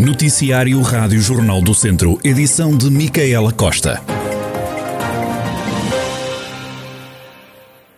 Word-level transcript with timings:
Noticiário 0.00 0.80
Rádio 0.80 1.20
Jornal 1.20 1.60
do 1.60 1.74
Centro, 1.74 2.18
edição 2.24 2.74
de 2.74 2.90
Micaela 2.90 3.52
Costa. 3.52 4.02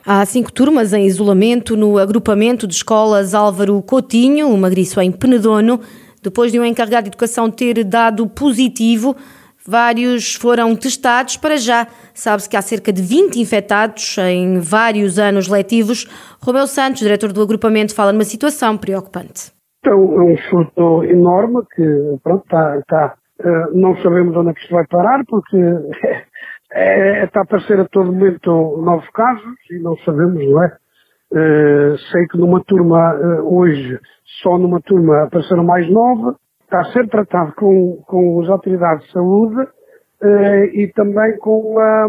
Há 0.05 0.27
cinco 0.27 0.51
turmas 0.51 0.93
em 0.93 1.07
isolamento 1.07 1.77
no 1.77 1.99
agrupamento 1.99 2.67
de 2.67 2.75
escolas 2.75 3.35
Álvaro 3.35 3.81
Coutinho, 3.83 4.49
uma 4.49 4.69
griço 4.69 5.01
em 5.01 5.13
Penedono, 5.13 5.81
depois 6.21 6.51
de 6.51 6.59
um 6.59 6.65
encarregado 6.65 7.05
de 7.05 7.11
educação 7.11 7.49
ter 7.49 7.85
dado 7.85 8.27
positivo. 8.27 9.15
Vários 9.65 10.35
foram 10.35 10.75
testados. 10.75 11.37
Para 11.37 11.57
já, 11.57 11.87
sabe-se 12.13 12.49
que 12.49 12.57
há 12.57 12.63
cerca 12.63 12.93
de 12.93 13.01
20 13.01 13.39
infectados 13.39 14.17
em 14.19 14.59
vários 14.59 15.21
anos 15.21 15.47
letivos. 15.47 16.09
Romeu 16.41 16.67
Santos, 16.67 17.01
diretor 17.01 17.33
do 17.33 17.41
agrupamento, 17.41 17.95
fala 17.95 18.13
numa 18.13 18.25
situação 18.25 18.77
preocupante. 18.77 19.53
É 19.85 19.95
um, 19.95 20.21
é 20.21 20.33
um 20.33 20.37
surto 20.51 21.05
enorme 21.05 21.63
que, 21.75 22.19
pronto, 22.23 22.45
está, 22.45 23.17
uh, 23.41 23.79
não 23.79 23.97
sabemos 23.97 24.37
onde 24.37 24.51
é 24.51 24.55
que 24.55 24.61
isto 24.61 24.75
vai 24.75 24.87
parar, 24.89 25.25
porque 25.27 25.57
é, 26.75 27.25
está 27.25 27.41
a 27.41 27.43
aparecer 27.45 27.81
a 27.81 27.87
todo 27.87 28.13
momento 28.13 28.51
novos 28.85 29.09
casos 29.11 29.57
e 29.71 29.79
não 29.81 29.97
sabemos, 29.99 30.45
não 30.45 30.65
é? 30.65 30.77
Uh, 31.33 31.99
sei 32.13 32.27
que 32.31 32.39
numa 32.39 32.63
turma, 32.65 33.15
uh, 33.15 33.59
hoje, 33.59 33.99
só 34.43 34.59
numa 34.59 34.81
turma 34.83 35.25
apareceram 35.25 35.65
mais 35.65 35.91
nove, 35.91 36.37
está 36.65 36.81
a 36.81 36.93
ser 36.93 37.09
tratado 37.09 37.55
com, 37.57 38.03
com 38.07 38.43
as 38.43 38.51
autoridades 38.51 39.07
de 39.07 39.13
saúde 39.13 39.69
e 40.75 40.87
também 40.95 41.37
com 41.39 41.81
a, 41.81 42.07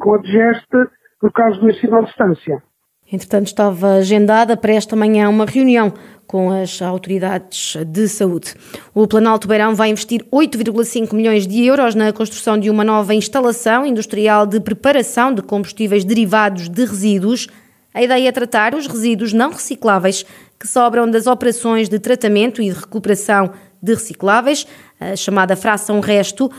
com 0.00 0.14
a 0.14 0.18
digeste 0.22 0.76
por 1.20 1.30
causa 1.32 1.60
do 1.60 1.68
ensino 1.68 1.98
à 1.98 2.00
distância. 2.02 2.62
Entretanto, 3.10 3.46
estava 3.46 3.94
agendada 3.94 4.56
para 4.56 4.72
esta 4.72 4.96
manhã 4.96 5.28
uma 5.28 5.46
reunião 5.46 5.92
com 6.26 6.50
as 6.50 6.82
autoridades 6.82 7.76
de 7.86 8.08
saúde. 8.08 8.54
O 8.92 9.06
Planalto 9.06 9.46
Beirão 9.46 9.74
vai 9.74 9.90
investir 9.90 10.24
8,5 10.32 11.14
milhões 11.14 11.46
de 11.46 11.64
euros 11.64 11.94
na 11.94 12.12
construção 12.12 12.58
de 12.58 12.68
uma 12.68 12.82
nova 12.82 13.14
instalação 13.14 13.86
industrial 13.86 14.44
de 14.44 14.58
preparação 14.58 15.32
de 15.32 15.40
combustíveis 15.40 16.04
derivados 16.04 16.68
de 16.68 16.84
resíduos. 16.84 17.46
A 17.94 18.02
ideia 18.02 18.28
é 18.28 18.32
tratar 18.32 18.74
os 18.74 18.88
resíduos 18.88 19.32
não 19.32 19.50
recicláveis 19.50 20.26
que 20.58 20.66
sobram 20.66 21.08
das 21.08 21.26
operações 21.28 21.88
de 21.88 21.98
tratamento 21.98 22.60
e 22.60 22.70
de 22.70 22.78
recuperação 22.78 23.52
de 23.80 23.94
recicláveis, 23.94 24.66
a 24.98 25.14
chamada 25.14 25.54
fração 25.54 26.00
resto. 26.00 26.50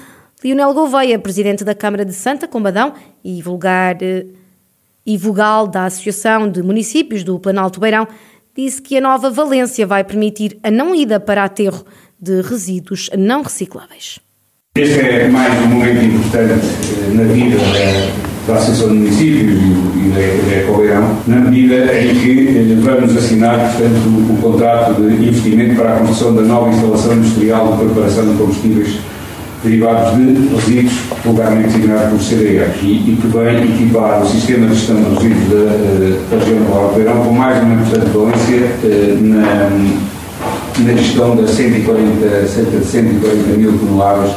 Lionel 0.43 0.73
Gouveia, 0.73 1.19
presidente 1.19 1.64
da 1.64 1.75
Câmara 1.75 2.05
de 2.05 2.14
Santa 2.14 2.47
Combadão 2.47 2.93
e 3.23 3.41
vulgar 3.41 3.97
eh, 4.02 4.27
e 5.08 5.17
vogal 5.17 5.66
da 5.66 5.86
Associação 5.86 6.52
de 6.52 6.61
Municípios 6.61 7.23
do 7.23 7.39
Planalto 7.39 7.80
Beirão, 7.80 8.05
disse 8.53 8.81
que 8.81 8.97
a 8.97 9.02
nova 9.02 9.30
Valência 9.30 9.88
vai 9.88 10.03
permitir 10.03 10.59
a 10.61 10.69
não 10.69 10.94
ida 10.94 11.17
para 11.17 11.45
aterro 11.45 11.86
de 12.19 12.41
resíduos 12.41 13.09
não 13.17 13.41
recicláveis. 13.41 14.19
Este 14.75 14.99
é 14.99 15.27
mais 15.30 15.53
um 15.64 15.67
momento 15.69 16.03
importante 16.03 16.52
eh, 16.61 17.14
na 17.14 17.23
vida 17.23 17.58
da, 17.58 18.53
da 18.53 18.59
Associação 18.59 18.89
de 18.89 18.95
Municípios 18.95 19.59
e 19.59 20.09
da, 20.09 20.49
da 20.49 20.61
Ecobeirão, 20.61 21.21
na 21.25 21.36
medida 21.38 21.99
em 21.99 22.14
que 22.14 22.58
eh, 22.58 22.75
vamos 22.81 23.16
assinar, 23.16 23.59
portanto, 23.59 23.95
o, 24.08 24.33
o 24.33 24.38
contrato 24.42 25.02
de 25.02 25.14
investimento 25.14 25.75
para 25.75 25.95
a 25.95 25.99
construção 25.99 26.36
da 26.36 26.42
nova 26.42 26.69
instalação 26.69 27.14
industrial 27.14 27.77
de 27.77 27.86
preparação 27.86 28.30
de 28.30 28.38
combustíveis 28.38 28.99
derivados 29.67 30.17
de 30.17 30.55
resíduos, 30.55 30.93
vulgarmente 31.23 31.67
designado 31.67 32.11
por 32.11 32.19
CDR, 32.19 32.71
e, 32.81 33.11
e, 33.11 33.17
que 33.21 33.27
vem 33.27 33.73
equipar 33.73 34.23
o 34.23 34.25
sistema 34.25 34.67
de 34.67 34.75
gestão 34.75 34.95
de 34.95 35.15
resíduos 35.15 35.49
da, 35.49 35.73
eh, 35.73 36.19
da 36.31 36.37
região 36.37 36.59
do 36.59 36.73
Val 36.73 36.93
Beirão 36.95 37.23
com 37.23 37.33
mais 37.33 37.61
uma 37.61 37.73
importante 37.73 38.09
valência 38.09 38.71
eh, 38.83 39.17
na, 39.19 39.69
na 40.85 40.93
gestão 40.93 41.35
das 41.35 41.49
140, 41.51 42.47
cerca 42.47 42.77
de 42.77 42.85
140 42.85 43.57
mil 43.57 43.77
toneladas 43.77 44.31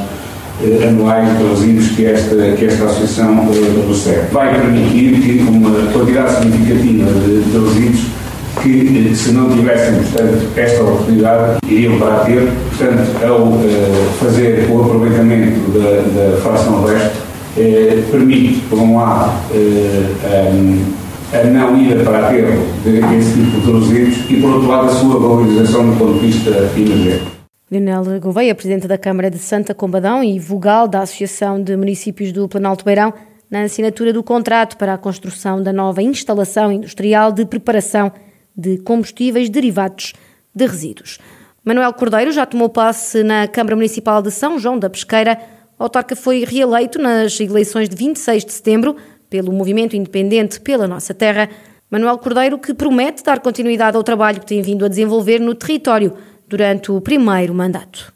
eh, 0.62 0.88
anuais 0.88 1.38
de 1.38 1.44
resíduos 1.44 1.88
que 1.90 2.06
esta, 2.06 2.34
que 2.52 2.64
esta 2.64 2.84
associação 2.86 3.48
recebe. 3.88 4.26
Vai 4.32 4.60
permitir 4.60 5.20
que 5.20 5.44
uma 5.48 5.92
quantidade 5.92 6.38
significativa 6.38 7.10
de, 7.12 7.42
de 7.42 7.58
resíduos 7.58 8.20
que, 8.62 9.14
se 9.14 9.32
não 9.32 9.48
tivessem, 9.50 9.94
portanto, 9.94 10.46
esta 10.56 10.82
oportunidade, 10.82 11.58
iriam 11.68 11.98
para 11.98 12.20
ter. 12.20 12.48
Portanto, 12.80 13.24
ao 13.26 13.48
uh, 13.48 14.10
fazer 14.18 14.70
o 14.70 14.80
aproveitamento 14.80 15.70
da, 15.70 16.30
da 16.30 16.40
fração 16.40 16.82
resto, 16.86 17.18
uh, 17.18 18.10
permite, 18.10 18.60
por 18.70 18.78
um 18.78 18.96
lado, 18.96 19.32
um, 19.52 21.00
a 21.30 21.44
não 21.44 21.78
ida 21.78 22.02
para 22.02 22.28
aterro 22.28 22.64
desse 22.82 23.34
tipo 23.34 23.60
de 23.60 23.72
resíduos 23.72 24.30
e, 24.30 24.40
por 24.40 24.50
outro 24.54 24.68
lado, 24.68 24.86
a 24.86 24.92
sua 24.94 25.20
valorização 25.20 25.90
do 25.90 25.98
ponto 25.98 26.20
de 26.20 26.26
vista 26.26 26.50
energético. 26.74 27.30
Leonel 27.70 28.18
Gouveia, 28.18 28.54
Presidente 28.54 28.88
da 28.88 28.96
Câmara 28.96 29.30
de 29.30 29.38
Santa 29.38 29.74
Combadão 29.74 30.24
e 30.24 30.38
vogal 30.38 30.88
da 30.88 31.02
Associação 31.02 31.62
de 31.62 31.76
Municípios 31.76 32.32
do 32.32 32.48
Planalto 32.48 32.82
Beirão, 32.82 33.12
na 33.50 33.64
assinatura 33.64 34.10
do 34.10 34.22
contrato 34.22 34.78
para 34.78 34.94
a 34.94 34.98
construção 34.98 35.62
da 35.62 35.72
nova 35.72 36.02
instalação 36.02 36.72
industrial 36.72 37.30
de 37.30 37.44
preparação 37.44 38.10
de 38.56 38.78
combustíveis 38.78 39.50
derivados 39.50 40.14
de 40.54 40.66
resíduos. 40.66 41.18
Manuel 41.64 41.92
Cordeiro 41.92 42.32
já 42.32 42.46
tomou 42.46 42.70
passe 42.70 43.22
na 43.22 43.46
Câmara 43.46 43.76
Municipal 43.76 44.22
de 44.22 44.30
São 44.30 44.58
João 44.58 44.78
da 44.78 44.88
Pesqueira. 44.88 45.38
O 45.78 45.82
autarca 45.82 46.16
foi 46.16 46.42
reeleito 46.44 46.98
nas 46.98 47.38
eleições 47.38 47.88
de 47.88 47.96
26 47.96 48.44
de 48.46 48.52
setembro 48.52 48.96
pelo 49.28 49.52
Movimento 49.52 49.94
Independente 49.94 50.58
pela 50.58 50.88
Nossa 50.88 51.12
Terra. 51.12 51.50
Manuel 51.90 52.16
Cordeiro 52.16 52.58
que 52.58 52.72
promete 52.72 53.22
dar 53.22 53.40
continuidade 53.40 53.96
ao 53.96 54.02
trabalho 54.02 54.40
que 54.40 54.46
tem 54.46 54.62
vindo 54.62 54.86
a 54.86 54.88
desenvolver 54.88 55.38
no 55.38 55.54
território 55.54 56.16
durante 56.48 56.90
o 56.90 57.00
primeiro 57.00 57.52
mandato 57.54 58.12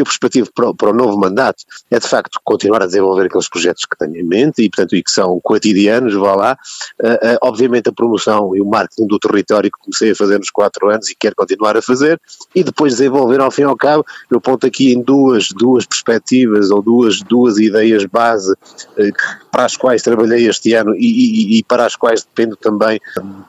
que 0.00 0.02
a 0.02 0.04
perspectiva 0.04 0.48
para 0.54 0.70
o, 0.70 0.74
para 0.74 0.90
o, 0.90 0.94
novo 0.94 1.18
mandato 1.18 1.64
é 1.90 1.98
de 1.98 2.08
facto 2.08 2.40
continuar 2.42 2.82
a 2.82 2.86
desenvolver 2.86 3.26
aqueles 3.26 3.48
projetos 3.48 3.84
que 3.84 3.96
tenho 3.96 4.16
em 4.16 4.24
mente 4.24 4.62
e 4.62 4.70
portanto 4.70 4.96
e 4.96 5.02
que 5.02 5.10
são 5.10 5.38
cotidianos, 5.42 6.14
vá 6.14 6.34
lá, 6.34 6.58
uh, 7.02 7.06
uh, 7.06 7.38
obviamente 7.42 7.88
a 7.88 7.92
promoção 7.92 8.56
e 8.56 8.60
o 8.60 8.66
marketing 8.66 9.06
do 9.06 9.18
território 9.18 9.70
que 9.70 9.78
comecei 9.78 10.12
a 10.12 10.16
fazer 10.16 10.38
nos 10.38 10.50
quatro 10.50 10.88
anos 10.88 11.10
e 11.10 11.14
quero 11.14 11.34
continuar 11.36 11.76
a 11.76 11.82
fazer 11.82 12.20
e 12.54 12.64
depois 12.64 12.94
desenvolver 12.94 13.40
ao 13.40 13.50
fim 13.50 13.62
e 13.62 13.64
ao 13.64 13.76
cabo, 13.76 14.04
eu 14.30 14.40
ponto 14.40 14.66
aqui 14.66 14.92
em 14.92 15.02
duas, 15.02 15.48
duas 15.50 15.84
perspectivas 15.86 16.70
ou 16.70 16.82
duas, 16.82 17.20
duas 17.22 17.58
ideias 17.58 18.04
base 18.06 18.52
uh, 18.52 19.39
para 19.50 19.64
as 19.64 19.76
quais 19.76 20.02
trabalhei 20.02 20.46
este 20.48 20.74
ano 20.74 20.94
e, 20.94 20.98
e, 20.98 21.58
e, 21.58 21.64
para 21.64 21.84
as 21.84 21.96
quais 21.96 22.22
dependo 22.22 22.56
também 22.56 23.00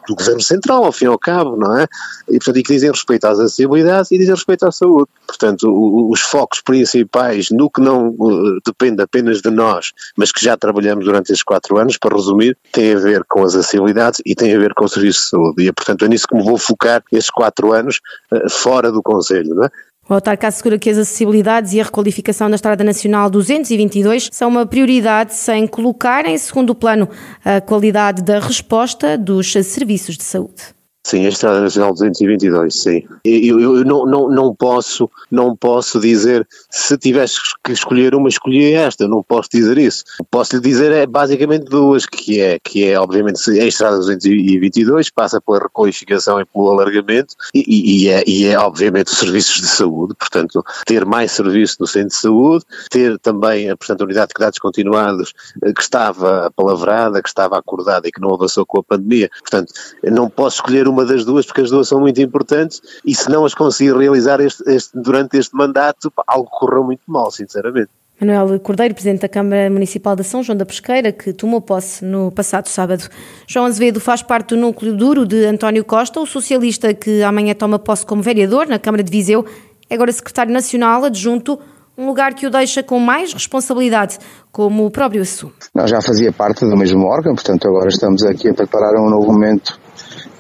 do 0.07 0.15
Governo 0.15 0.41
Central, 0.41 0.83
ao 0.83 0.91
fim 0.91 1.05
e 1.05 1.07
ao 1.07 1.17
cabo, 1.17 1.55
não 1.55 1.77
é? 1.77 1.87
E, 2.27 2.37
portanto, 2.37 2.57
e 2.57 2.63
que 2.63 2.73
dizem 2.73 2.91
respeito 2.91 3.25
às 3.25 3.39
acessibilidades 3.39 4.11
e 4.11 4.17
dizem 4.17 4.33
respeito 4.33 4.65
à 4.65 4.71
saúde. 4.71 5.09
Portanto, 5.27 5.69
o, 5.69 6.11
os 6.11 6.21
focos 6.21 6.61
principais 6.61 7.49
no 7.51 7.69
que 7.69 7.81
não 7.81 8.09
uh, 8.09 8.59
depende 8.65 9.01
apenas 9.01 9.41
de 9.41 9.49
nós, 9.49 9.91
mas 10.17 10.31
que 10.31 10.43
já 10.43 10.57
trabalhamos 10.57 11.05
durante 11.05 11.31
estes 11.31 11.43
quatro 11.43 11.77
anos, 11.77 11.97
para 11.97 12.15
resumir, 12.15 12.57
tem 12.71 12.93
a 12.93 12.99
ver 12.99 13.23
com 13.27 13.43
as 13.43 13.55
acessibilidades 13.55 14.21
e 14.25 14.35
tem 14.35 14.55
a 14.55 14.59
ver 14.59 14.73
com 14.73 14.85
o 14.85 14.89
serviço 14.89 15.23
de 15.23 15.29
saúde. 15.29 15.63
E, 15.63 15.71
portanto, 15.71 16.05
é 16.05 16.07
nisso 16.07 16.27
que 16.27 16.35
me 16.35 16.43
vou 16.43 16.57
focar 16.57 17.03
estes 17.11 17.29
quatro 17.29 17.71
anos 17.71 17.99
uh, 18.31 18.49
fora 18.49 18.91
do 18.91 19.01
Conselho, 19.01 19.55
não 19.55 19.65
é? 19.65 19.69
O 20.09 20.13
autarca 20.13 20.47
assegura 20.47 20.79
que 20.79 20.89
as 20.89 20.97
acessibilidades 20.97 21.73
e 21.73 21.79
a 21.79 21.83
requalificação 21.83 22.49
da 22.49 22.55
Estrada 22.55 22.83
Nacional 22.83 23.29
222 23.29 24.29
são 24.31 24.49
uma 24.49 24.65
prioridade 24.65 25.33
sem 25.35 25.67
colocar 25.67 26.25
em 26.25 26.37
segundo 26.37 26.73
plano 26.73 27.07
a 27.45 27.61
qualidade 27.61 28.23
da 28.23 28.39
resposta 28.39 29.17
dos 29.17 29.51
serviços 29.51 30.17
de 30.17 30.23
saúde. 30.23 30.80
Sim, 31.03 31.25
a 31.25 31.29
Estrada 31.29 31.61
Nacional 31.61 31.93
222, 31.93 32.75
sim. 32.75 33.03
Eu, 33.25 33.59
eu, 33.59 33.77
eu 33.77 33.85
não, 33.85 34.05
não, 34.05 34.29
não, 34.29 34.55
posso, 34.55 35.09
não 35.31 35.55
posso 35.55 35.99
dizer, 35.99 36.47
se 36.69 36.95
tivesse 36.95 37.39
que 37.63 37.71
escolher 37.71 38.13
uma, 38.13 38.29
escolhi 38.29 38.73
esta, 38.73 39.07
não 39.07 39.23
posso 39.23 39.49
dizer 39.51 39.79
isso. 39.79 40.03
Posso 40.29 40.55
lhe 40.55 40.61
dizer 40.61 40.91
é 40.91 41.07
basicamente 41.07 41.65
duas, 41.65 42.05
que 42.05 42.39
é, 42.39 42.59
que 42.59 42.85
é 42.85 42.99
obviamente 42.99 43.49
a 43.49 43.65
Estrada 43.65 43.97
222, 43.97 45.09
passa 45.09 45.41
pela 45.41 45.59
requalificação 45.59 46.39
e 46.39 46.45
pelo 46.45 46.69
alargamento, 46.69 47.35
e, 47.53 48.03
e, 48.03 48.07
é, 48.07 48.23
e 48.27 48.45
é 48.45 48.59
obviamente 48.59 49.07
os 49.07 49.17
serviços 49.17 49.59
de 49.59 49.67
saúde, 49.67 50.13
portanto, 50.13 50.63
ter 50.85 51.03
mais 51.03 51.31
serviço 51.31 51.77
no 51.79 51.87
centro 51.87 52.09
de 52.09 52.15
saúde, 52.15 52.65
ter 52.91 53.17
também, 53.17 53.75
portanto, 53.75 54.01
a 54.01 54.05
unidade 54.05 54.27
de 54.27 54.33
cuidados 54.35 54.59
continuados 54.59 55.33
eh, 55.63 55.73
que 55.73 55.81
estava 55.81 56.45
apalavrada, 56.45 57.23
que 57.23 57.29
estava 57.29 57.57
acordada 57.57 58.07
e 58.07 58.11
que 58.11 58.21
não 58.21 58.33
avançou 58.33 58.65
com 58.67 58.79
a 58.79 58.83
pandemia, 58.83 59.31
portanto, 59.41 59.73
não 60.03 60.29
posso 60.29 60.57
escolher 60.57 60.90
uma 60.91 61.05
das 61.05 61.25
duas, 61.25 61.45
porque 61.45 61.61
as 61.61 61.69
duas 61.69 61.87
são 61.87 61.99
muito 61.99 62.21
importantes, 62.21 62.81
e 63.05 63.15
se 63.15 63.29
não 63.29 63.45
as 63.45 63.53
conseguir 63.53 63.95
realizar 63.97 64.39
este, 64.39 64.63
este, 64.69 64.91
durante 64.93 65.37
este 65.37 65.55
mandato, 65.55 66.11
algo 66.27 66.49
correu 66.49 66.83
muito 66.83 67.03
mal, 67.07 67.31
sinceramente. 67.31 67.89
Manuel 68.21 68.59
Cordeiro, 68.59 68.93
Presidente 68.93 69.21
da 69.21 69.29
Câmara 69.29 69.67
Municipal 69.67 70.15
de 70.15 70.23
São 70.23 70.43
João 70.43 70.55
da 70.55 70.63
Pesqueira, 70.63 71.11
que 71.11 71.33
tomou 71.33 71.59
posse 71.59 72.05
no 72.05 72.31
passado 72.31 72.67
sábado. 72.67 73.09
João 73.47 73.65
Azevedo 73.65 73.99
faz 73.99 74.21
parte 74.21 74.49
do 74.49 74.57
núcleo 74.57 74.95
duro 74.95 75.25
de 75.25 75.43
António 75.45 75.83
Costa, 75.83 76.19
o 76.19 76.25
socialista 76.27 76.93
que 76.93 77.23
amanhã 77.23 77.55
toma 77.55 77.79
posse 77.79 78.05
como 78.05 78.21
vereador 78.21 78.67
na 78.67 78.77
Câmara 78.77 79.01
de 79.01 79.09
Viseu, 79.09 79.43
é 79.89 79.95
agora 79.95 80.11
secretário 80.11 80.53
nacional 80.53 81.03
adjunto, 81.03 81.59
um 81.97 82.05
lugar 82.05 82.35
que 82.35 82.45
o 82.45 82.49
deixa 82.51 82.83
com 82.83 82.99
mais 82.99 83.33
responsabilidade, 83.33 84.19
como 84.51 84.85
o 84.85 84.91
próprio 84.91 85.23
assume. 85.23 85.53
Não, 85.73 85.87
já 85.87 85.99
fazia 85.99 86.31
parte 86.31 86.63
do 86.63 86.77
mesmo 86.77 87.05
órgão, 87.07 87.33
portanto 87.33 87.67
agora 87.67 87.89
estamos 87.89 88.23
aqui 88.23 88.49
a 88.49 88.53
preparar 88.53 88.93
um 89.01 89.09
novo 89.09 89.33
momento 89.33 89.79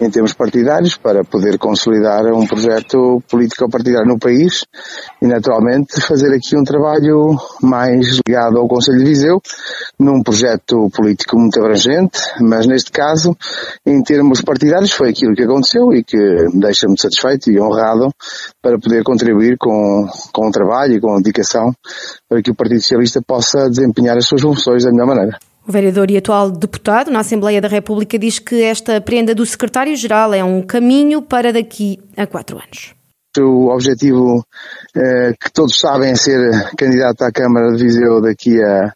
em 0.01 0.09
termos 0.09 0.33
partidários 0.33 0.97
para 0.97 1.23
poder 1.23 1.59
consolidar 1.59 2.25
um 2.33 2.47
projeto 2.47 3.21
político 3.29 3.69
partidário 3.69 4.07
no 4.07 4.17
país 4.17 4.65
e 5.21 5.27
naturalmente 5.27 6.01
fazer 6.01 6.33
aqui 6.33 6.57
um 6.57 6.63
trabalho 6.63 7.37
mais 7.61 8.19
ligado 8.25 8.57
ao 8.57 8.67
Conselho 8.67 8.97
de 8.97 9.05
Viseu 9.05 9.39
num 9.99 10.23
projeto 10.23 10.89
político 10.89 11.37
muito 11.37 11.59
abrangente, 11.59 12.19
mas 12.39 12.65
neste 12.65 12.91
caso, 12.91 13.37
em 13.85 14.01
termos 14.01 14.41
partidários, 14.41 14.91
foi 14.91 15.11
aquilo 15.11 15.35
que 15.35 15.43
aconteceu 15.43 15.93
e 15.93 16.03
que 16.03 16.17
me 16.17 16.59
deixa 16.59 16.87
muito 16.87 17.03
satisfeito 17.03 17.51
e 17.51 17.61
honrado 17.61 18.09
para 18.59 18.79
poder 18.79 19.03
contribuir 19.03 19.57
com, 19.59 20.07
com 20.33 20.47
o 20.47 20.51
trabalho 20.51 20.95
e 20.95 20.99
com 20.99 21.13
a 21.13 21.17
dedicação 21.17 21.71
para 22.27 22.41
que 22.41 22.49
o 22.49 22.55
Partido 22.55 22.81
Socialista 22.81 23.21
possa 23.21 23.69
desempenhar 23.69 24.17
as 24.17 24.25
suas 24.25 24.41
funções 24.41 24.83
da 24.83 24.91
melhor 24.91 25.07
maneira. 25.07 25.50
O 25.67 25.71
vereador 25.71 26.09
e 26.09 26.17
atual 26.17 26.49
deputado 26.49 27.11
na 27.11 27.19
Assembleia 27.19 27.61
da 27.61 27.67
República 27.67 28.17
diz 28.17 28.39
que 28.39 28.63
esta 28.63 28.99
prenda 28.99 29.35
do 29.35 29.45
secretário-geral 29.45 30.33
é 30.33 30.43
um 30.43 30.61
caminho 30.61 31.21
para 31.21 31.53
daqui 31.53 31.99
a 32.17 32.25
quatro 32.25 32.57
anos. 32.57 32.95
O 33.37 33.73
objetivo 33.73 34.43
eh, 34.95 35.33
que 35.39 35.51
todos 35.53 35.79
sabem 35.79 36.11
é 36.11 36.15
ser 36.15 36.39
candidato 36.75 37.21
à 37.21 37.31
Câmara 37.31 37.71
de 37.71 37.81
Viseu 37.81 38.19
daqui 38.19 38.61
a, 38.61 38.91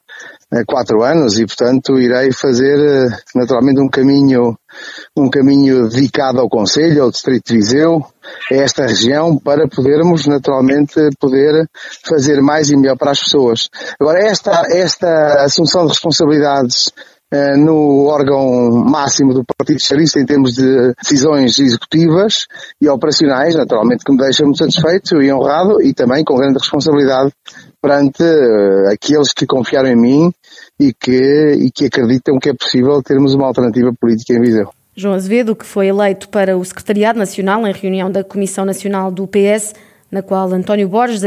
a 0.51 0.65
quatro 0.65 1.03
anos 1.03 1.39
e, 1.39 1.45
portanto, 1.45 1.97
irei 1.99 2.33
fazer 2.33 2.77
eh, 2.79 3.17
naturalmente 3.33 3.79
um 3.79 3.87
caminho, 3.87 4.57
um 5.15 5.29
caminho 5.29 5.87
dedicado 5.87 6.41
ao 6.41 6.49
Conselho, 6.49 7.03
ao 7.03 7.11
Distrito 7.11 7.47
de 7.47 7.53
Viseu, 7.53 8.05
a 8.51 8.55
esta 8.55 8.85
região, 8.85 9.37
para 9.37 9.67
podermos 9.67 10.25
naturalmente 10.27 10.95
poder 11.19 11.67
fazer 12.03 12.41
mais 12.41 12.69
e 12.69 12.77
melhor 12.77 12.97
para 12.97 13.11
as 13.11 13.19
pessoas. 13.19 13.69
Agora, 13.99 14.19
esta, 14.19 14.63
esta 14.71 15.43
assunção 15.43 15.83
de 15.83 15.89
responsabilidades 15.89 16.91
eh, 17.31 17.57
no 17.57 18.05
órgão 18.05 18.71
máximo 18.71 19.33
do 19.33 19.43
Partido 19.43 19.79
Socialista 19.79 20.19
em 20.19 20.25
termos 20.25 20.53
de 20.53 20.93
decisões 21.01 21.57
executivas 21.59 22.45
e 22.79 22.87
operacionais, 22.87 23.55
naturalmente 23.55 24.05
que 24.05 24.11
me 24.11 24.19
deixa 24.19 24.43
muito 24.43 24.59
satisfeito 24.59 25.19
e 25.21 25.33
honrado 25.33 25.81
e 25.81 25.91
também 25.91 26.23
com 26.23 26.37
grande 26.37 26.59
responsabilidade 26.59 27.33
perante 27.81 28.23
uh, 28.23 28.93
aqueles 28.93 29.33
que 29.33 29.47
confiaram 29.47 29.89
em 29.89 29.95
mim 29.95 30.31
e 30.79 30.93
que, 30.93 31.57
e 31.59 31.71
que 31.71 31.87
acreditam 31.87 32.37
que 32.37 32.49
é 32.49 32.53
possível 32.53 33.01
termos 33.01 33.33
uma 33.33 33.47
alternativa 33.47 33.91
política 33.99 34.33
em 34.33 34.41
Viseu. 34.41 34.69
João 34.97 35.13
Azevedo, 35.13 35.57
que 35.57 35.65
foi 35.65 35.87
eleito 35.87 36.29
para 36.29 36.57
o 36.57 36.63
Secretariado 36.63 37.19
Nacional 37.19 37.67
em 37.67 37.73
reunião 37.73 38.09
da 38.09 38.23
Comissão 38.23 38.63
Nacional 38.63 39.11
do 39.11 39.27
PS, 39.27 39.73
na 40.09 40.21
qual 40.21 40.47
António 40.53 40.87
Borges, 40.87 41.21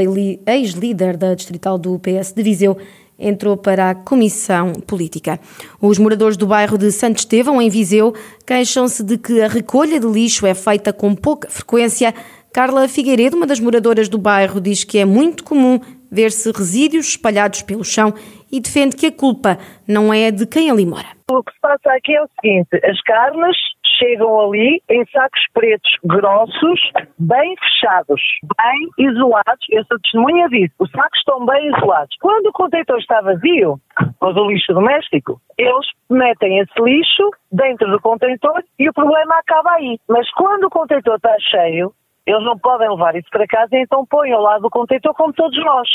ex-líder 0.47 1.19
da 1.19 1.35
distrital 1.35 1.76
do 1.76 1.99
PS 1.99 2.32
de 2.32 2.43
Viseu, 2.43 2.79
entrou 3.19 3.59
para 3.59 3.91
a 3.91 3.94
Comissão 3.94 4.73
Política. 4.73 5.38
Os 5.82 5.99
moradores 5.99 6.38
do 6.38 6.47
bairro 6.47 6.79
de 6.79 6.91
Santo 6.91 7.19
Estevão, 7.19 7.61
em 7.61 7.69
Viseu, 7.69 8.15
queixam-se 8.47 9.03
de 9.03 9.19
que 9.19 9.43
a 9.43 9.49
recolha 9.49 10.00
de 10.00 10.06
lixo 10.06 10.47
é 10.47 10.55
feita 10.55 10.91
com 10.91 11.15
pouca 11.15 11.50
frequência. 11.50 12.15
Carla 12.50 12.88
Figueiredo, 12.88 13.37
uma 13.37 13.47
das 13.47 13.61
moradoras 13.61 14.09
do 14.09 14.17
bairro, 14.17 14.62
diz 14.62 14.82
que 14.82 14.97
é 14.97 15.05
muito 15.05 15.44
comum 15.44 15.79
ver-se 16.10 16.50
resíduos 16.52 17.08
espalhados 17.08 17.62
pelo 17.62 17.84
chão 17.84 18.12
e 18.50 18.60
defende 18.60 18.96
que 18.96 19.06
a 19.06 19.12
culpa 19.12 19.58
não 19.87 20.12
é 20.12 20.31
de 20.31 20.46
quem 20.46 20.70
ali 20.70 20.87
mora. 20.87 21.08
O 21.31 21.43
que 21.43 21.52
se 21.52 21.60
passa 21.60 21.93
aqui 21.93 22.14
é 22.14 22.22
o 22.22 22.28
seguinte: 22.40 22.69
as 22.84 23.00
carnes 23.02 23.56
chegam 23.99 24.40
ali 24.40 24.82
em 24.88 25.05
sacos 25.06 25.40
pretos 25.52 25.90
grossos, 26.05 26.81
bem 27.19 27.55
fechados, 27.56 28.22
bem 28.43 29.06
isolados. 29.06 29.66
Eu 29.70 29.84
sou 29.84 29.99
testemunha 30.00 30.49
disso. 30.49 30.75
Os 30.78 30.90
sacos 30.90 31.19
estão 31.19 31.44
bem 31.44 31.66
isolados. 31.69 32.16
Quando 32.20 32.46
o 32.46 32.52
contentor 32.52 32.99
está 32.99 33.20
vazio, 33.20 33.81
ou 34.20 34.34
do 34.34 34.49
lixo 34.49 34.72
doméstico, 34.72 35.40
eles 35.56 35.87
metem 36.08 36.58
esse 36.60 36.81
lixo 36.81 37.31
dentro 37.50 37.90
do 37.90 38.00
contentor 38.00 38.62
e 38.78 38.88
o 38.88 38.93
problema 38.93 39.34
acaba 39.37 39.72
aí. 39.72 39.99
Mas 40.08 40.31
quando 40.32 40.64
o 40.64 40.70
contentor 40.70 41.16
está 41.16 41.34
cheio, 41.40 41.93
eles 42.29 42.45
não 42.45 42.59
podem 42.59 42.91
levar 42.91 43.17
isso 43.17 43.29
para 43.31 43.47
casa 43.47 43.75
e 43.75 43.83
então 43.83 44.05
põem 44.05 44.33
ao 44.33 44.43
lado 44.43 44.61
do 44.61 44.71
contentor 44.71 45.15
como 45.15 45.33
todos 45.33 45.59
nós. 45.65 45.89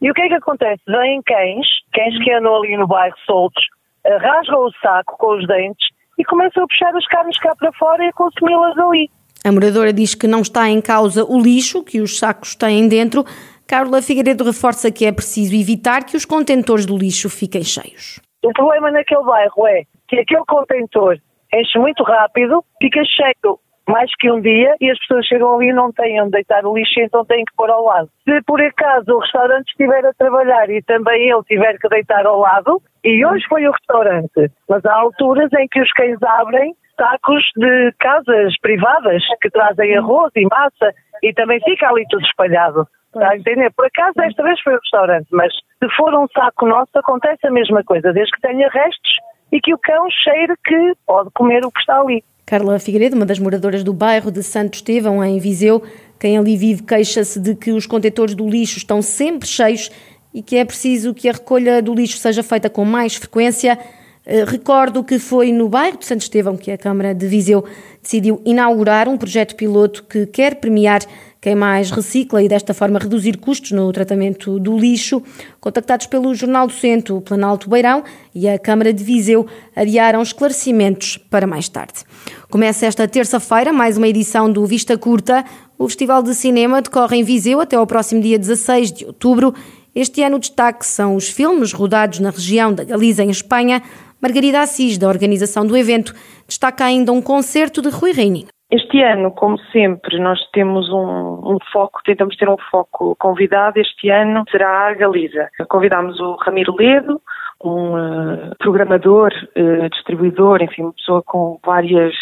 E 0.00 0.10
o 0.10 0.14
que 0.14 0.22
é 0.22 0.28
que 0.28 0.34
acontece? 0.34 0.82
Vêm 0.88 1.20
cães, 1.22 1.66
cães 1.92 2.24
que 2.24 2.32
andam 2.32 2.56
ali 2.56 2.74
no 2.74 2.86
bairro 2.86 3.14
soltos, 3.26 3.62
rasgam 4.02 4.64
o 4.64 4.72
saco 4.80 5.18
com 5.18 5.36
os 5.36 5.46
dentes 5.46 5.86
e 6.18 6.24
começam 6.24 6.64
a 6.64 6.66
puxar 6.66 6.96
as 6.96 7.06
carnes 7.06 7.38
cá 7.38 7.54
para 7.58 7.70
fora 7.72 8.02
e 8.02 8.08
a 8.08 8.12
consumi-las 8.12 8.78
ali. 8.78 9.10
A 9.44 9.52
moradora 9.52 9.92
diz 9.92 10.14
que 10.14 10.26
não 10.26 10.40
está 10.40 10.70
em 10.70 10.80
causa 10.80 11.22
o 11.22 11.38
lixo 11.38 11.84
que 11.84 12.00
os 12.00 12.18
sacos 12.18 12.54
têm 12.54 12.88
dentro. 12.88 13.22
Carla 13.66 14.00
Figueiredo 14.00 14.42
reforça 14.42 14.90
que 14.90 15.04
é 15.04 15.12
preciso 15.12 15.54
evitar 15.54 16.04
que 16.04 16.16
os 16.16 16.24
contentores 16.24 16.86
do 16.86 16.96
lixo 16.96 17.28
fiquem 17.28 17.62
cheios. 17.62 18.20
O 18.42 18.52
problema 18.54 18.90
naquele 18.90 19.22
bairro 19.22 19.66
é 19.66 19.82
que 20.08 20.18
aquele 20.18 20.44
contentor 20.46 21.18
enche 21.52 21.78
muito 21.78 22.02
rápido, 22.02 22.64
fica 22.80 23.02
cheio 23.04 23.58
mais 23.88 24.10
que 24.16 24.30
um 24.30 24.40
dia 24.40 24.74
e 24.80 24.90
as 24.90 24.98
pessoas 25.00 25.26
chegam 25.26 25.54
ali 25.54 25.68
e 25.68 25.72
não 25.72 25.92
têm 25.92 26.20
onde 26.20 26.32
deitar 26.32 26.64
o 26.64 26.76
lixo, 26.76 27.00
então 27.00 27.24
têm 27.24 27.44
que 27.44 27.54
pôr 27.56 27.70
ao 27.70 27.84
lado. 27.84 28.08
Se 28.24 28.42
por 28.42 28.60
acaso 28.60 29.12
o 29.12 29.18
restaurante 29.18 29.68
estiver 29.68 30.04
a 30.06 30.14
trabalhar 30.14 30.70
e 30.70 30.82
também 30.82 31.30
ele 31.30 31.42
tiver 31.44 31.78
que 31.78 31.88
deitar 31.88 32.26
ao 32.26 32.40
lado, 32.40 32.80
e 33.04 33.24
hoje 33.24 33.44
foi 33.48 33.66
o 33.68 33.72
restaurante, 33.72 34.50
mas 34.68 34.84
há 34.84 34.94
alturas 34.94 35.52
em 35.52 35.68
que 35.68 35.80
os 35.80 35.92
cães 35.92 36.18
abrem 36.22 36.74
sacos 36.96 37.42
de 37.56 37.92
casas 37.98 38.58
privadas 38.60 39.22
que 39.42 39.50
trazem 39.50 39.96
arroz 39.96 40.32
e 40.36 40.46
massa 40.46 40.94
e 41.22 41.32
também 41.32 41.60
fica 41.60 41.88
ali 41.88 42.04
tudo 42.08 42.24
espalhado. 42.24 42.86
Está 43.14 43.30
a 43.30 43.36
entender? 43.36 43.70
Por 43.72 43.86
acaso 43.86 44.20
esta 44.22 44.42
vez 44.42 44.60
foi 44.60 44.74
o 44.74 44.80
restaurante, 44.80 45.26
mas 45.30 45.52
se 45.52 45.88
for 45.96 46.14
um 46.14 46.26
saco 46.28 46.66
nosso 46.66 46.90
acontece 46.96 47.46
a 47.46 47.50
mesma 47.50 47.82
coisa, 47.84 48.12
desde 48.12 48.32
que 48.32 48.40
tenha 48.40 48.68
restos 48.68 49.12
e 49.52 49.60
que 49.60 49.74
o 49.74 49.78
cão 49.78 50.08
cheire 50.10 50.54
que 50.64 50.92
pode 51.06 51.30
comer 51.32 51.64
o 51.64 51.70
que 51.70 51.80
está 51.80 52.00
ali. 52.00 52.24
Carla 52.46 52.78
Figueiredo, 52.78 53.16
uma 53.16 53.24
das 53.24 53.38
moradoras 53.38 53.82
do 53.82 53.92
bairro 53.92 54.30
de 54.30 54.42
Santo 54.42 54.74
Estevão, 54.74 55.24
em 55.24 55.38
Viseu, 55.38 55.82
quem 56.18 56.36
ali 56.36 56.56
vive 56.56 56.82
queixa-se 56.82 57.40
de 57.40 57.54
que 57.54 57.72
os 57.72 57.86
contentores 57.86 58.34
do 58.34 58.48
lixo 58.48 58.76
estão 58.76 59.00
sempre 59.00 59.48
cheios 59.48 59.90
e 60.32 60.42
que 60.42 60.56
é 60.56 60.64
preciso 60.64 61.14
que 61.14 61.28
a 61.28 61.32
recolha 61.32 61.80
do 61.80 61.94
lixo 61.94 62.18
seja 62.18 62.42
feita 62.42 62.68
com 62.68 62.84
mais 62.84 63.14
frequência. 63.14 63.78
Eh, 64.26 64.44
recordo 64.44 65.02
que 65.02 65.18
foi 65.18 65.52
no 65.52 65.68
bairro 65.68 65.98
de 65.98 66.04
Santo 66.04 66.22
Estevão 66.22 66.56
que 66.56 66.70
a 66.70 66.76
Câmara 66.76 67.14
de 67.14 67.26
Viseu 67.26 67.64
decidiu 68.02 68.40
inaugurar 68.44 69.08
um 69.08 69.16
projeto 69.16 69.54
piloto 69.54 70.04
que 70.04 70.26
quer 70.26 70.56
premiar 70.56 71.00
quem 71.44 71.54
mais 71.54 71.90
recicla 71.90 72.42
e 72.42 72.48
desta 72.48 72.72
forma 72.72 72.98
reduzir 72.98 73.36
custos 73.36 73.72
no 73.72 73.92
tratamento 73.92 74.58
do 74.58 74.78
lixo. 74.78 75.22
Contactados 75.60 76.06
pelo 76.06 76.34
Jornal 76.34 76.66
do 76.66 76.72
Centro, 76.72 77.18
o 77.18 77.20
Planalto 77.20 77.68
Beirão 77.68 78.02
e 78.34 78.48
a 78.48 78.58
Câmara 78.58 78.94
de 78.94 79.04
Viseu 79.04 79.46
adiaram 79.76 80.22
esclarecimentos 80.22 81.18
para 81.18 81.46
mais 81.46 81.68
tarde. 81.68 82.02
Começa 82.50 82.86
esta 82.86 83.06
terça-feira 83.06 83.74
mais 83.74 83.98
uma 83.98 84.08
edição 84.08 84.50
do 84.50 84.64
Vista 84.64 84.96
Curta. 84.96 85.44
O 85.76 85.86
Festival 85.86 86.22
de 86.22 86.34
Cinema 86.34 86.80
decorre 86.80 87.18
em 87.18 87.22
Viseu 87.22 87.60
até 87.60 87.76
ao 87.76 87.86
próximo 87.86 88.22
dia 88.22 88.38
16 88.38 88.90
de 88.90 89.04
outubro. 89.04 89.54
Este 89.94 90.22
ano 90.22 90.36
o 90.36 90.40
destaque 90.40 90.86
são 90.86 91.14
os 91.14 91.28
filmes 91.28 91.74
rodados 91.74 92.20
na 92.20 92.30
região 92.30 92.72
da 92.72 92.84
Galiza, 92.84 93.22
em 93.22 93.28
Espanha. 93.28 93.82
Margarida 94.18 94.62
Assis, 94.62 94.96
da 94.96 95.08
organização 95.08 95.66
do 95.66 95.76
evento, 95.76 96.14
destaca 96.48 96.86
ainda 96.86 97.12
um 97.12 97.20
concerto 97.20 97.82
de 97.82 97.90
Rui 97.90 98.12
Reininho. 98.12 98.48
Este 98.74 99.00
ano, 99.04 99.30
como 99.30 99.56
sempre, 99.70 100.18
nós 100.18 100.40
temos 100.50 100.90
um, 100.90 101.54
um, 101.54 101.58
foco, 101.72 102.00
tentamos 102.04 102.36
ter 102.36 102.48
um 102.48 102.56
foco 102.72 103.14
convidado. 103.20 103.78
Este 103.78 104.10
ano 104.10 104.42
será 104.50 104.88
a 104.88 104.94
Galiza. 104.94 105.48
Convidámos 105.68 106.18
o 106.18 106.34
Ramiro 106.34 106.74
Ledo, 106.74 107.22
um 107.62 107.94
uh, 107.94 108.56
programador, 108.58 109.30
uh, 109.56 109.88
distribuidor, 109.90 110.60
enfim, 110.60 110.82
uma 110.82 110.92
pessoa 110.92 111.22
com 111.22 111.60
várias 111.64 112.16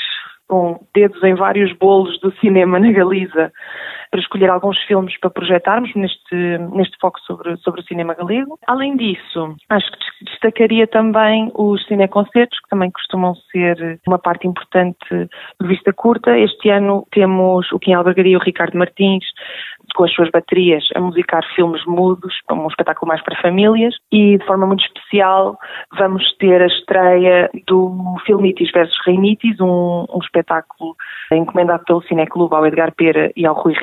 com 0.46 0.78
dedos 0.94 1.22
em 1.22 1.34
vários 1.34 1.72
bolos 1.72 2.20
do 2.20 2.30
cinema 2.32 2.78
na 2.78 2.92
Galiza 2.92 3.50
para 4.12 4.20
escolher 4.20 4.50
alguns 4.50 4.78
filmes 4.82 5.18
para 5.18 5.30
projetarmos 5.30 5.92
neste, 5.94 6.36
neste 6.74 6.96
foco 7.00 7.18
sobre, 7.20 7.56
sobre 7.56 7.80
o 7.80 7.84
cinema 7.84 8.12
galego. 8.12 8.58
Além 8.66 8.94
disso, 8.94 9.56
acho 9.70 9.90
que 9.90 10.24
destacaria 10.26 10.86
também 10.86 11.50
os 11.54 11.82
cineconcertos, 11.86 12.60
que 12.60 12.68
também 12.68 12.90
costumam 12.90 13.34
ser 13.50 13.98
uma 14.06 14.18
parte 14.18 14.46
importante 14.46 14.98
de 15.10 15.66
vista 15.66 15.94
curta. 15.94 16.38
Este 16.38 16.68
ano 16.68 17.06
temos 17.10 17.72
o 17.72 17.78
Kim 17.78 17.94
Albergaria 17.94 18.34
e 18.34 18.36
o 18.36 18.40
Ricardo 18.40 18.76
Martins 18.76 19.24
com 19.94 20.04
as 20.04 20.12
suas 20.12 20.30
baterias 20.30 20.84
a 20.94 21.00
musicar 21.00 21.42
filmes 21.54 21.84
mudos, 21.86 22.34
um 22.50 22.66
espetáculo 22.66 23.08
mais 23.08 23.22
para 23.22 23.40
famílias, 23.40 23.94
e 24.10 24.38
de 24.38 24.46
forma 24.46 24.66
muito 24.66 24.84
especial 24.84 25.58
vamos 25.98 26.24
ter 26.38 26.62
a 26.62 26.66
estreia 26.66 27.50
do 27.66 28.16
Filmitis 28.24 28.70
versus 28.72 28.96
Reinitis, 29.04 29.60
um, 29.60 30.06
um 30.12 30.18
espetáculo 30.22 30.94
encomendado 31.32 31.84
pelo 31.84 32.02
Cineclube 32.02 32.54
ao 32.54 32.66
Edgar 32.66 32.92
Pera 32.94 33.30
e 33.36 33.46
ao 33.46 33.54
Rui 33.54 33.74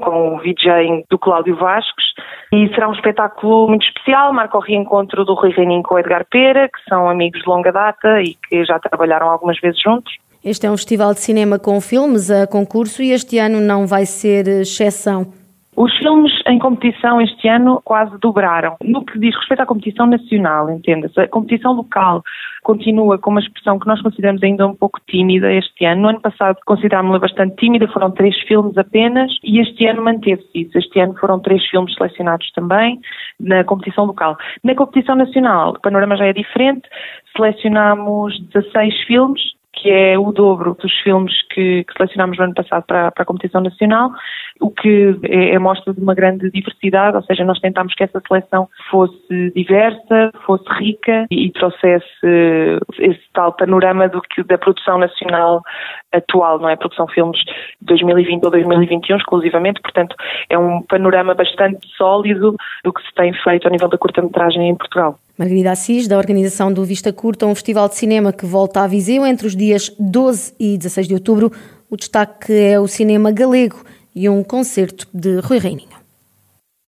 Com 0.00 0.34
o 0.34 0.38
VJ 0.38 1.04
do 1.10 1.18
Cláudio 1.18 1.56
Vasques, 1.56 2.04
e 2.52 2.68
será 2.74 2.88
um 2.88 2.92
espetáculo 2.92 3.68
muito 3.68 3.86
especial, 3.86 4.32
marca 4.32 4.56
o 4.56 4.60
reencontro 4.60 5.24
do 5.24 5.34
Rui 5.34 5.50
Reininho 5.50 5.82
com 5.82 5.94
o 5.94 5.98
Edgar 5.98 6.26
Pera, 6.30 6.68
que 6.68 6.82
são 6.88 7.08
amigos 7.08 7.40
de 7.40 7.48
longa 7.48 7.72
data 7.72 8.20
e 8.20 8.34
que 8.48 8.64
já 8.64 8.78
trabalharam 8.78 9.28
algumas 9.28 9.58
vezes 9.60 9.80
juntos. 9.80 10.12
Este 10.44 10.66
é 10.66 10.70
um 10.70 10.76
festival 10.76 11.12
de 11.12 11.20
cinema 11.20 11.58
com 11.58 11.80
filmes 11.80 12.30
a 12.30 12.46
concurso 12.46 13.02
e 13.02 13.12
este 13.12 13.38
ano 13.38 13.60
não 13.60 13.86
vai 13.86 14.06
ser 14.06 14.48
exceção. 14.48 15.39
Os 15.80 15.96
filmes 15.96 16.30
em 16.46 16.58
competição 16.58 17.18
este 17.22 17.48
ano 17.48 17.80
quase 17.82 18.14
dobraram. 18.20 18.76
No 18.84 19.02
que 19.02 19.18
diz 19.18 19.34
respeito 19.34 19.62
à 19.62 19.66
competição 19.66 20.06
nacional, 20.06 20.68
entenda-se, 20.68 21.18
a 21.18 21.26
competição 21.26 21.72
local 21.72 22.22
continua 22.62 23.16
com 23.16 23.30
uma 23.30 23.40
expressão 23.40 23.78
que 23.78 23.86
nós 23.86 24.02
consideramos 24.02 24.42
ainda 24.42 24.66
um 24.66 24.74
pouco 24.74 25.00
tímida 25.08 25.50
este 25.50 25.86
ano. 25.86 26.02
No 26.02 26.08
ano 26.10 26.20
passado 26.20 26.58
considerámos-la 26.66 27.18
bastante 27.18 27.56
tímida, 27.56 27.88
foram 27.88 28.10
três 28.10 28.38
filmes 28.40 28.76
apenas, 28.76 29.32
e 29.42 29.58
este 29.58 29.86
ano 29.86 30.04
manteve-se 30.04 30.50
isso. 30.54 30.76
Este 30.76 31.00
ano 31.00 31.14
foram 31.18 31.40
três 31.40 31.64
filmes 31.70 31.94
selecionados 31.94 32.52
também 32.52 33.00
na 33.40 33.64
competição 33.64 34.04
local. 34.04 34.36
Na 34.62 34.74
competição 34.74 35.16
nacional, 35.16 35.70
o 35.70 35.80
panorama 35.80 36.14
já 36.14 36.26
é 36.26 36.34
diferente, 36.34 36.86
selecionamos 37.34 38.38
16 38.52 39.04
filmes, 39.06 39.40
que 39.72 39.88
é 39.88 40.18
o 40.18 40.32
dobro 40.32 40.74
dos 40.74 40.92
filmes 41.00 41.32
que, 41.48 41.84
que 41.84 41.92
selecionámos 41.96 42.36
no 42.36 42.44
ano 42.44 42.54
passado 42.54 42.84
para, 42.86 43.10
para, 43.10 43.22
a 43.22 43.26
competição 43.26 43.60
nacional, 43.60 44.10
o 44.60 44.70
que 44.70 45.18
é, 45.24 45.54
é, 45.54 45.58
mostra 45.58 45.92
de 45.92 46.00
uma 46.00 46.14
grande 46.14 46.50
diversidade, 46.50 47.16
ou 47.16 47.22
seja, 47.22 47.44
nós 47.44 47.58
tentámos 47.58 47.94
que 47.94 48.04
essa 48.04 48.20
seleção 48.28 48.68
fosse 48.90 49.50
diversa, 49.54 50.30
fosse 50.44 50.64
rica 50.78 51.26
e, 51.30 51.46
e 51.46 51.52
trouxesse 51.52 52.06
esse 52.98 53.22
tal 53.32 53.52
panorama 53.52 54.08
do 54.08 54.20
que 54.20 54.42
da 54.44 54.58
produção 54.58 54.98
nacional 54.98 55.62
atual, 56.12 56.58
não 56.58 56.68
é? 56.68 56.76
Produção 56.76 57.08
filmes 57.08 57.38
de 57.80 57.86
2020 57.86 58.44
ou 58.44 58.50
2021 58.50 59.16
exclusivamente, 59.16 59.80
portanto 59.80 60.14
é 60.48 60.58
um 60.58 60.82
panorama 60.82 61.34
bastante 61.34 61.86
sólido 61.96 62.56
do 62.84 62.92
que 62.92 63.02
se 63.02 63.14
tem 63.14 63.32
feito 63.32 63.66
ao 63.66 63.72
nível 63.72 63.88
da 63.88 63.96
curta-metragem 63.96 64.68
em 64.68 64.74
Portugal. 64.74 65.18
Margarida 65.38 65.70
Assis, 65.70 66.06
da 66.06 66.18
organização 66.18 66.70
do 66.70 66.84
Vista 66.84 67.12
Curta, 67.14 67.46
um 67.46 67.54
festival 67.54 67.88
de 67.88 67.96
cinema 67.96 68.30
que 68.30 68.44
volta 68.44 68.82
a 68.82 68.86
Viseu 68.86 69.24
entre 69.24 69.46
os 69.46 69.56
dias 69.56 69.88
12 69.98 70.54
e 70.60 70.76
16 70.76 71.08
de 71.08 71.14
outubro. 71.14 71.50
O 71.90 71.96
destaque 71.96 72.52
é 72.52 72.78
o 72.78 72.86
cinema 72.86 73.32
galego 73.32 73.82
e 74.20 74.28
um 74.28 74.44
concerto 74.44 75.08
de 75.14 75.40
Rui 75.40 75.58
Reininho. 75.58 75.99